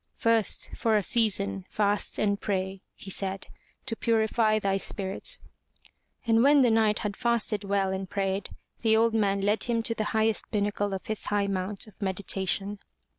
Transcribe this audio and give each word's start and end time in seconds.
"First 0.15 0.71
for 0.75 0.95
a 0.95 1.03
season, 1.03 1.63
fast 1.69 2.17
and 2.17 2.41
pray,'* 2.41 2.81
he 2.95 3.11
said, 3.11 3.45
to 3.85 3.95
purify 3.95 4.57
thy 4.57 4.77
spirit/' 4.77 5.37
And 6.25 6.41
when 6.41 6.63
the 6.63 6.71
Knight 6.71 6.97
had 7.05 7.15
fasted 7.15 7.63
well 7.63 7.91
and 7.93 8.09
prayed, 8.09 8.49
the 8.81 8.97
old 8.97 9.13
man 9.13 9.41
led 9.41 9.65
him 9.65 9.83
to 9.83 9.93
the 9.93 10.05
highest 10.05 10.49
pinnacle 10.49 10.95
of 10.95 11.05
his 11.05 11.25
high 11.27 11.45
mount 11.45 11.85
of 11.85 12.01
meditation. 12.01 12.79